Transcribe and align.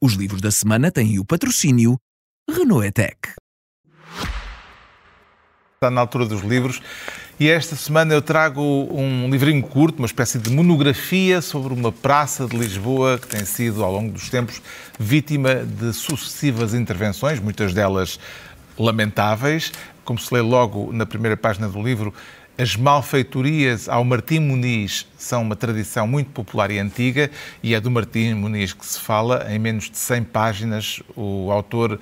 Os 0.00 0.12
livros 0.12 0.40
da 0.40 0.52
semana 0.52 0.92
têm 0.92 1.18
o 1.18 1.24
patrocínio 1.24 1.98
Renault 2.48 2.86
Etec. 2.86 3.18
Está 5.74 5.90
na 5.90 6.00
altura 6.00 6.24
dos 6.24 6.42
livros 6.42 6.80
e 7.40 7.48
esta 7.48 7.74
semana 7.74 8.14
eu 8.14 8.22
trago 8.22 8.62
um 8.62 9.28
livrinho 9.28 9.60
curto, 9.60 9.98
uma 9.98 10.06
espécie 10.06 10.38
de 10.38 10.50
monografia 10.50 11.42
sobre 11.42 11.74
uma 11.74 11.90
praça 11.90 12.46
de 12.46 12.56
Lisboa 12.56 13.18
que 13.18 13.26
tem 13.26 13.44
sido, 13.44 13.82
ao 13.82 13.90
longo 13.90 14.12
dos 14.12 14.30
tempos, 14.30 14.62
vítima 15.00 15.56
de 15.56 15.92
sucessivas 15.92 16.74
intervenções, 16.74 17.40
muitas 17.40 17.74
delas 17.74 18.20
lamentáveis. 18.78 19.72
Como 20.04 20.18
se 20.18 20.32
lê 20.32 20.40
logo 20.40 20.92
na 20.92 21.06
primeira 21.06 21.36
página 21.36 21.68
do 21.68 21.82
livro, 21.82 22.14
as 22.58 22.74
malfeitorias 22.74 23.88
ao 23.88 24.04
Martim 24.04 24.40
Muniz 24.40 25.06
são 25.16 25.42
uma 25.42 25.54
tradição 25.54 26.08
muito 26.08 26.30
popular 26.30 26.72
e 26.72 26.78
antiga 26.80 27.30
e 27.62 27.72
é 27.72 27.80
do 27.80 27.88
Martim 27.88 28.34
Muniz 28.34 28.72
que 28.72 28.84
se 28.84 28.98
fala. 28.98 29.46
Em 29.48 29.60
menos 29.60 29.88
de 29.88 29.96
100 29.96 30.24
páginas, 30.24 31.00
o 31.14 31.52
autor, 31.52 32.00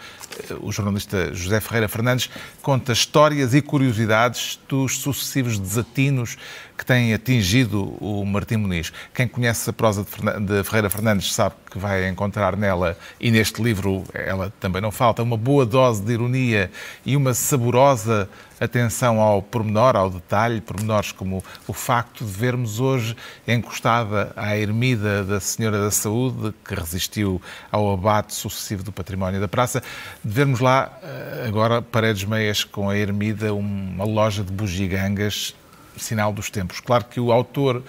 o 0.62 0.72
jornalista 0.72 1.34
José 1.34 1.60
Ferreira 1.60 1.88
Fernandes, 1.88 2.30
conta 2.62 2.92
histórias 2.92 3.52
e 3.52 3.60
curiosidades 3.60 4.58
dos 4.66 4.98
sucessivos 4.98 5.58
desatinos 5.58 6.38
que 6.76 6.86
têm 6.86 7.12
atingido 7.12 7.94
o 8.00 8.24
Martim 8.24 8.56
Muniz. 8.56 8.92
Quem 9.14 9.28
conhece 9.28 9.68
a 9.68 9.72
prosa 9.74 10.04
de 10.04 10.64
Ferreira 10.64 10.88
Fernandes 10.88 11.34
sabe 11.34 11.54
que 11.70 11.78
vai 11.78 12.08
encontrar 12.08 12.56
nela, 12.56 12.98
e 13.20 13.30
neste 13.30 13.62
livro 13.62 14.04
ela 14.12 14.52
também 14.58 14.80
não 14.80 14.90
falta, 14.90 15.22
uma 15.22 15.36
boa 15.36 15.66
dose 15.66 16.02
de 16.02 16.12
ironia 16.12 16.70
e 17.04 17.16
uma 17.16 17.34
saborosa 17.34 18.28
atenção 18.60 19.20
ao 19.20 19.42
pormenor, 19.42 19.96
ao 19.96 20.10
detalhe, 20.10 20.60
pormenores 20.60 21.12
como 21.12 21.44
o 21.66 21.72
facto 21.72 22.24
de 22.24 22.30
vermos 22.30 22.80
hoje 22.80 23.16
encostada 23.46 24.32
à 24.36 24.56
ermida 24.56 25.24
da 25.24 25.40
Senhora 25.40 25.78
da 25.78 25.90
Saúde, 25.90 26.54
que 26.64 26.74
resistiu 26.74 27.40
ao 27.70 27.92
abate 27.92 28.34
sucessivo 28.34 28.82
do 28.82 28.92
património 28.92 29.40
da 29.40 29.48
praça, 29.48 29.82
de 30.24 30.32
vermos 30.32 30.60
lá 30.60 30.90
eh, 31.02 31.44
agora 31.46 31.82
paredes 31.82 32.24
meias 32.24 32.64
com 32.64 32.88
a 32.88 32.96
ermida 32.96 33.54
uma 33.54 34.04
loja 34.04 34.42
de 34.42 34.52
bugigangas 34.52 35.54
sinal 35.96 36.32
dos 36.32 36.50
tempos. 36.50 36.80
Claro 36.80 37.04
que 37.04 37.20
o 37.20 37.32
autor 37.32 37.82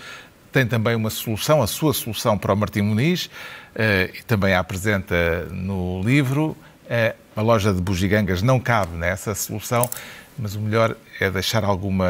tem 0.51 0.65
também 0.65 0.95
uma 0.95 1.09
solução, 1.09 1.61
a 1.61 1.67
sua 1.67 1.93
solução 1.93 2.37
para 2.37 2.53
o 2.53 2.57
Martim 2.57 2.81
Muniz, 2.81 3.29
eh, 3.75 4.11
e 4.17 4.23
também 4.23 4.53
a 4.53 4.59
apresenta 4.59 5.45
no 5.51 6.01
livro. 6.01 6.57
Eh, 6.89 7.15
a 7.35 7.41
loja 7.41 7.73
de 7.73 7.81
bugigangas 7.81 8.41
não 8.41 8.59
cabe 8.59 8.95
nessa 8.95 9.35
solução, 9.35 9.89
mas 10.37 10.55
o 10.55 10.59
melhor 10.59 10.95
é 11.19 11.29
deixar 11.29 11.63
alguma, 11.63 12.07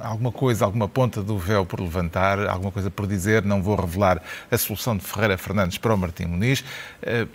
alguma 0.00 0.32
coisa, 0.32 0.64
alguma 0.64 0.88
ponta 0.88 1.22
do 1.22 1.38
véu 1.38 1.66
por 1.66 1.80
levantar, 1.80 2.46
alguma 2.46 2.72
coisa 2.72 2.90
por 2.90 3.06
dizer. 3.06 3.44
Não 3.44 3.62
vou 3.62 3.76
revelar 3.76 4.22
a 4.50 4.58
solução 4.58 4.96
de 4.96 5.04
Ferreira 5.04 5.36
Fernandes 5.36 5.78
para 5.78 5.94
o 5.94 5.98
Martim 5.98 6.26
Muniz, 6.26 6.64
eh, 7.02 7.26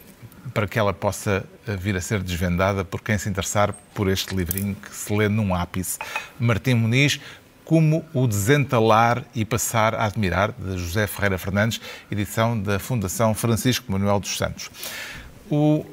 para 0.53 0.67
que 0.67 0.79
ela 0.79 0.93
possa 0.93 1.45
vir 1.79 1.95
a 1.95 2.01
ser 2.01 2.23
desvendada 2.23 2.83
por 2.83 3.01
quem 3.01 3.17
se 3.17 3.29
interessar 3.29 3.73
por 3.93 4.09
este 4.09 4.35
livrinho 4.35 4.75
que 4.75 4.93
se 4.93 5.15
lê 5.15 5.29
num 5.29 5.53
ápice. 5.53 5.99
Martim 6.39 6.73
Muniz, 6.73 7.19
como 7.63 8.03
o 8.13 8.27
Desentalar 8.27 9.23
e 9.35 9.45
Passar 9.45 9.93
a 9.93 10.05
Admirar, 10.05 10.51
de 10.51 10.77
José 10.77 11.05
Ferreira 11.07 11.37
Fernandes, 11.37 11.79
edição 12.11 12.59
da 12.59 12.79
Fundação 12.79 13.33
Francisco 13.33 13.91
Manuel 13.91 14.19
dos 14.19 14.35
Santos. 14.35 14.69
O 15.49 15.85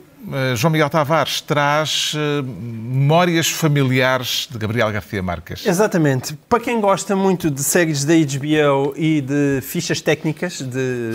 João 0.57 0.73
Miguel 0.73 0.91
Tavares 0.91 1.41
traz 1.41 2.13
uh, 2.15 2.43
memórias 2.43 3.49
familiares 3.49 4.49
de 4.51 4.59
Gabriel 4.59 4.91
Garcia 4.91 5.23
Marques. 5.23 5.65
Exatamente. 5.65 6.37
Para 6.49 6.61
quem 6.61 6.81
gosta 6.81 7.15
muito 7.15 7.51
de 7.51 7.63
séries 7.63 8.05
da 8.05 8.15
HBO 8.15 8.95
e 8.97 9.21
de 9.21 9.61
fichas 9.63 10.01
técnicas, 10.01 10.61
de 10.61 11.13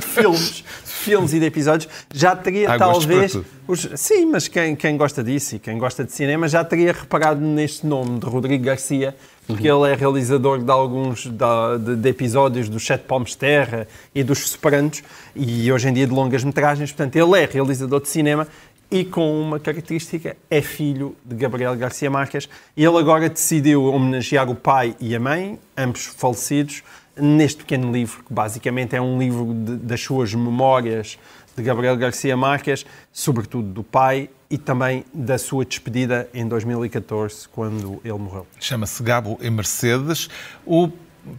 filmes, 0.02 0.64
filmes 1.04 1.32
e 1.32 1.38
de 1.38 1.46
episódios, 1.46 1.90
já 2.12 2.34
teria 2.34 2.72
Há 2.72 2.78
talvez. 2.78 3.38
Os... 3.68 3.88
Sim, 3.94 4.26
mas 4.26 4.48
quem, 4.48 4.74
quem 4.74 4.96
gosta 4.96 5.22
disso 5.22 5.56
e 5.56 5.58
quem 5.58 5.78
gosta 5.78 6.04
de 6.04 6.12
cinema 6.12 6.48
já 6.48 6.64
teria 6.64 6.92
reparado 6.92 7.40
neste 7.40 7.86
nome 7.86 8.18
de 8.18 8.26
Rodrigo 8.26 8.64
Garcia 8.64 9.14
porque 9.46 9.70
uhum. 9.70 9.84
ele 9.84 9.92
é 9.92 9.96
realizador 9.96 10.62
de 10.62 10.70
alguns 10.70 11.26
de, 11.26 11.96
de, 11.96 12.08
episódios 12.08 12.68
dos 12.68 12.84
Sete 12.84 13.04
Palmos 13.04 13.34
Terra 13.34 13.86
e 14.14 14.22
dos 14.22 14.50
Separantes 14.50 15.04
e 15.36 15.70
hoje 15.70 15.88
em 15.88 15.92
dia 15.92 16.06
de 16.06 16.12
longas 16.12 16.42
metragens. 16.42 16.90
Portanto, 16.90 17.16
ele 17.16 17.42
é 17.42 17.46
realizador 17.46 18.00
de 18.00 18.08
cinema 18.08 18.48
e 18.90 19.04
com 19.04 19.40
uma 19.40 19.58
característica, 19.58 20.36
é 20.50 20.62
filho 20.62 21.16
de 21.24 21.34
Gabriel 21.34 21.74
Garcia 21.76 22.10
Marques. 22.10 22.48
Ele 22.76 22.96
agora 22.96 23.28
decidiu 23.28 23.84
homenagear 23.86 24.48
o 24.48 24.54
pai 24.54 24.94
e 25.00 25.14
a 25.14 25.20
mãe, 25.20 25.58
ambos 25.76 26.06
falecidos, 26.06 26.82
neste 27.16 27.58
pequeno 27.58 27.92
livro, 27.92 28.24
que 28.24 28.32
basicamente 28.32 28.96
é 28.96 29.00
um 29.00 29.18
livro 29.18 29.54
de, 29.54 29.76
das 29.76 30.00
suas 30.00 30.34
memórias 30.34 31.18
de 31.56 31.62
Gabriel 31.62 31.96
Garcia 31.96 32.36
Marques, 32.36 32.84
sobretudo 33.12 33.68
do 33.68 33.82
pai 33.82 34.28
e 34.50 34.58
também 34.58 35.04
da 35.12 35.38
sua 35.38 35.64
despedida 35.64 36.28
em 36.34 36.46
2014, 36.46 37.48
quando 37.48 38.00
ele 38.04 38.18
morreu. 38.18 38.46
Chama-se 38.60 39.02
Gabo 39.02 39.38
e 39.40 39.48
Mercedes. 39.50 40.28
O 40.66 40.88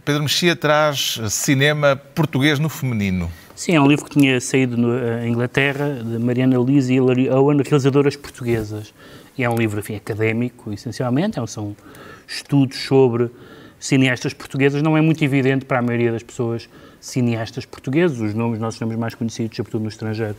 Pedro 0.04 0.22
Mexia 0.22 0.56
traz 0.56 1.20
cinema 1.30 1.96
português 1.96 2.58
no 2.58 2.68
feminino. 2.68 3.30
Sim, 3.54 3.76
é 3.76 3.80
um 3.80 3.86
livro 3.86 4.04
que 4.04 4.18
tinha 4.18 4.40
saído 4.40 4.76
na 4.76 5.22
eh, 5.22 5.28
Inglaterra, 5.28 6.02
de 6.02 6.18
Mariana 6.18 6.58
Lise 6.58 6.92
e 6.92 6.96
Hilary 6.96 7.30
Owen, 7.30 7.62
realizadoras 7.62 8.16
portuguesas. 8.16 8.92
E 9.38 9.44
é 9.44 9.50
um 9.50 9.56
livro 9.56 9.80
enfim, 9.80 9.96
académico, 9.96 10.72
essencialmente, 10.72 11.38
é 11.38 11.46
são 11.46 11.76
estudos 12.26 12.78
sobre 12.78 13.30
cineastas 13.78 14.32
portuguesas. 14.32 14.82
Não 14.82 14.96
é 14.96 15.00
muito 15.00 15.22
evidente 15.24 15.64
para 15.64 15.78
a 15.78 15.82
maioria 15.82 16.12
das 16.12 16.22
pessoas 16.22 16.68
cineastas 17.00 17.64
portuguesos, 17.64 18.20
os 18.20 18.34
nomes, 18.34 18.58
nossos 18.58 18.80
nomes 18.80 18.96
mais 18.96 19.14
conhecidos, 19.14 19.56
sobretudo 19.56 19.82
no 19.82 19.88
estrangeiro, 19.88 20.36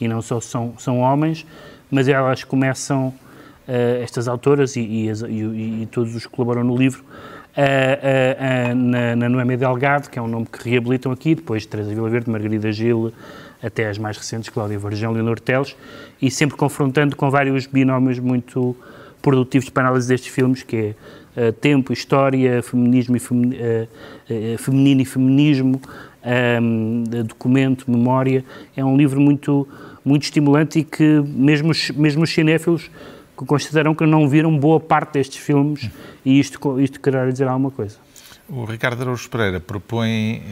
e 0.00 0.08
não 0.08 0.20
só 0.20 0.40
são, 0.40 0.74
são 0.78 0.98
homens, 0.98 1.46
mas 1.90 2.08
elas 2.08 2.42
começam, 2.42 3.08
uh, 3.08 4.02
estas 4.02 4.26
autoras 4.26 4.74
e, 4.76 4.80
e, 4.80 5.10
e, 5.28 5.82
e, 5.82 5.88
todos 5.90 6.14
os 6.16 6.26
que 6.26 6.32
colaboram 6.32 6.64
no 6.64 6.76
livro, 6.76 7.04
uh, 7.56 8.72
uh, 8.72 8.74
na, 8.74 9.16
na 9.16 9.28
Noémia 9.28 9.56
Delgado, 9.56 10.10
que 10.10 10.18
é 10.18 10.22
um 10.22 10.28
nome 10.28 10.46
que 10.46 10.68
reabilitam 10.68 11.12
aqui, 11.12 11.34
depois 11.34 11.66
Teresa 11.66 11.94
Vila 11.94 12.08
Verde, 12.08 12.30
Margarida 12.30 12.72
Gil, 12.72 13.12
até 13.62 13.88
as 13.88 13.96
mais 13.96 14.16
recentes, 14.16 14.48
Cláudia 14.48 14.78
Varjão, 14.78 15.12
Leonor 15.12 15.38
Teles, 15.38 15.76
e 16.20 16.30
sempre 16.30 16.56
confrontando 16.56 17.14
com 17.14 17.30
vários 17.30 17.66
binómios 17.66 18.18
muito 18.18 18.76
produtivos 19.22 19.70
para 19.70 19.84
análise 19.84 20.08
destes 20.08 20.32
filmes, 20.32 20.62
que 20.62 20.94
é 21.36 21.48
uh, 21.48 21.52
tempo, 21.52 21.92
história, 21.92 22.62
feminismo 22.62 23.16
e 23.16 23.20
femi 23.20 23.56
uh, 23.56 23.88
uh, 24.54 24.58
feminino 24.58 25.00
e 25.00 25.04
feminismo, 25.04 25.80
um, 26.60 27.04
documento, 27.24 27.90
memória. 27.90 28.44
É 28.76 28.84
um 28.84 28.96
livro 28.96 29.20
muito 29.20 29.66
muito 30.04 30.24
estimulante 30.24 30.80
e 30.80 30.84
que 30.84 31.22
mesmo 31.24 31.70
os, 31.70 31.90
mesmo 31.90 32.24
os 32.24 32.30
cinéfilos 32.30 32.90
consideram 33.36 33.94
que 33.94 34.04
não 34.04 34.28
viram 34.28 34.56
boa 34.58 34.80
parte 34.80 35.14
destes 35.14 35.38
filmes 35.38 35.88
e 36.24 36.40
isto, 36.40 36.80
isto 36.80 37.00
querer 37.00 37.30
dizer 37.30 37.46
alguma 37.46 37.70
coisa. 37.70 37.96
O 38.48 38.64
Ricardo 38.64 39.00
Araújo 39.00 39.30
Pereira 39.30 39.60
propõe 39.60 40.42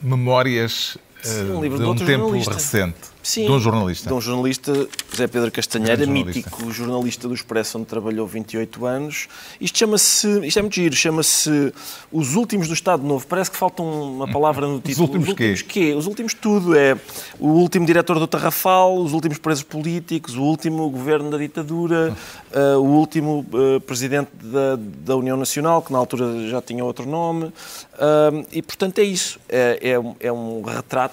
memórias 0.00 0.96
Sim, 1.22 1.50
um 1.52 1.62
livro 1.62 1.78
de 1.78 1.84
um 1.84 1.94
tempo 1.94 2.30
recente. 2.30 2.96
Sim, 3.28 3.44
de 3.44 3.52
um 3.52 3.58
jornalista. 3.58 4.08
De 4.08 4.14
um 4.14 4.20
jornalista, 4.20 4.88
José 5.10 5.26
Pedro 5.26 5.50
Castanheira, 5.50 6.04
jornalista. 6.04 6.50
mítico 6.50 6.72
jornalista 6.72 7.28
do 7.28 7.34
Expresso, 7.34 7.76
onde 7.76 7.86
trabalhou 7.86 8.26
28 8.26 8.86
anos. 8.86 9.28
Isto 9.60 9.78
chama-se, 9.78 10.46
isto 10.46 10.58
é 10.58 10.62
muito 10.62 10.74
giro, 10.74 10.96
chama-se 10.96 11.72
Os 12.10 12.36
Últimos 12.36 12.68
do 12.68 12.74
Estado 12.74 13.02
Novo. 13.06 13.26
Parece 13.26 13.50
que 13.50 13.56
falta 13.56 13.82
uma 13.82 14.26
palavra 14.30 14.66
no 14.66 14.80
título. 14.80 15.08
Os 15.08 15.10
últimos, 15.10 15.24
os 15.24 15.30
últimos 15.30 15.62
quê? 15.62 15.68
quê? 15.68 15.94
Os 15.94 16.06
últimos 16.06 16.32
tudo. 16.32 16.74
É 16.74 16.96
o 17.38 17.48
último 17.48 17.84
diretor 17.84 18.18
do 18.18 18.26
Tarrafal, 18.26 18.96
os 18.96 19.12
últimos 19.12 19.36
presos 19.36 19.64
políticos, 19.64 20.34
o 20.34 20.42
último 20.42 20.88
governo 20.88 21.30
da 21.30 21.36
ditadura, 21.36 22.16
uh, 22.52 22.78
o 22.78 22.96
último 22.96 23.44
uh, 23.52 23.80
presidente 23.80 24.30
da, 24.40 24.78
da 25.04 25.16
União 25.16 25.36
Nacional, 25.36 25.82
que 25.82 25.92
na 25.92 25.98
altura 25.98 26.48
já 26.48 26.62
tinha 26.62 26.82
outro 26.84 27.06
nome. 27.06 27.46
Uh, 27.46 28.46
e, 28.52 28.62
portanto, 28.62 29.00
é 29.00 29.02
isso. 29.02 29.38
É, 29.48 29.78
é, 29.82 30.26
é 30.28 30.32
um 30.32 30.62
retrato 30.62 31.07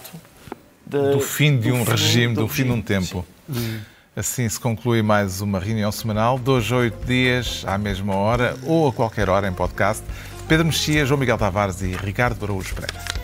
do 0.85 1.19
fim 1.19 1.57
de 1.57 1.71
um 1.71 1.83
regime, 1.83 2.35
do, 2.35 2.47
fim 2.47 2.63
de 2.63 2.71
um 2.71 2.81
tempo. 2.81 3.25
Sim. 3.51 3.79
Assim 4.15 4.47
se 4.47 4.59
conclui 4.59 5.01
mais 5.01 5.41
uma 5.41 5.59
reunião 5.59 5.91
semanal, 5.91 6.39
dois 6.39 6.71
a 6.71 6.77
oito 6.77 7.05
dias, 7.05 7.63
à 7.67 7.77
mesma 7.77 8.15
hora 8.15 8.55
ou 8.63 8.87
a 8.87 8.93
qualquer 8.93 9.29
hora 9.29 9.47
em 9.47 9.53
podcast. 9.53 10.03
Pedro 10.47 10.65
Mexia, 10.65 11.05
João 11.05 11.19
Miguel 11.19 11.37
Tavares 11.37 11.81
e 11.81 11.87
Ricardo 11.95 12.45
Araújo 12.45 12.75
Pereira. 12.75 13.14